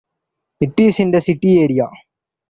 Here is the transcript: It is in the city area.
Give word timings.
It 0.61 0.79
is 0.79 0.99
in 0.99 1.11
the 1.11 1.21
city 1.21 1.61
area. 1.61 1.87